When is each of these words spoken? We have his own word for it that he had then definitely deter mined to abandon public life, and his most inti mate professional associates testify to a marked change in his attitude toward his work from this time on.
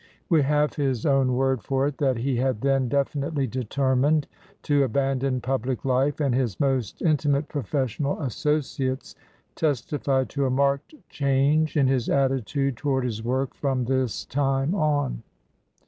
We 0.29 0.41
have 0.41 0.73
his 0.73 1.05
own 1.05 1.35
word 1.35 1.61
for 1.61 1.85
it 1.85 1.99
that 1.99 2.17
he 2.17 2.37
had 2.37 2.61
then 2.61 2.89
definitely 2.89 3.45
deter 3.45 3.95
mined 3.95 4.25
to 4.63 4.83
abandon 4.83 5.41
public 5.41 5.85
life, 5.85 6.19
and 6.19 6.33
his 6.33 6.59
most 6.59 7.01
inti 7.03 7.27
mate 7.27 7.47
professional 7.47 8.19
associates 8.23 9.13
testify 9.53 10.23
to 10.23 10.47
a 10.47 10.49
marked 10.49 10.95
change 11.09 11.77
in 11.77 11.85
his 11.85 12.09
attitude 12.09 12.77
toward 12.77 13.03
his 13.03 13.23
work 13.23 13.53
from 13.53 13.85
this 13.85 14.25
time 14.25 14.73
on. 14.73 15.21